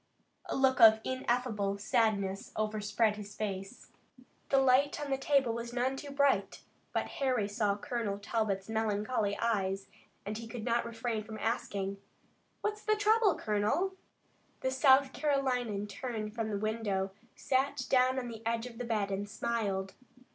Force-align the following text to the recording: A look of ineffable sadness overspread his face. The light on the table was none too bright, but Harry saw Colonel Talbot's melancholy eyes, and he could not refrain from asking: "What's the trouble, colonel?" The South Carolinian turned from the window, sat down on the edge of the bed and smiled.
A 0.47 0.55
look 0.55 0.79
of 0.81 0.99
ineffable 1.03 1.77
sadness 1.77 2.51
overspread 2.55 3.17
his 3.17 3.35
face. 3.35 3.89
The 4.49 4.57
light 4.57 4.99
on 4.99 5.11
the 5.11 5.17
table 5.19 5.53
was 5.53 5.73
none 5.73 5.95
too 5.95 6.09
bright, 6.09 6.63
but 6.91 7.05
Harry 7.19 7.47
saw 7.47 7.77
Colonel 7.77 8.17
Talbot's 8.17 8.67
melancholy 8.67 9.37
eyes, 9.37 9.85
and 10.25 10.39
he 10.39 10.47
could 10.47 10.65
not 10.65 10.87
refrain 10.87 11.23
from 11.23 11.37
asking: 11.37 11.97
"What's 12.61 12.81
the 12.81 12.95
trouble, 12.95 13.35
colonel?" 13.37 13.93
The 14.61 14.71
South 14.71 15.13
Carolinian 15.13 15.85
turned 15.85 16.33
from 16.33 16.49
the 16.49 16.57
window, 16.57 17.11
sat 17.35 17.85
down 17.87 18.17
on 18.17 18.27
the 18.27 18.41
edge 18.43 18.65
of 18.65 18.79
the 18.79 18.85
bed 18.85 19.11
and 19.11 19.29
smiled. 19.29 19.93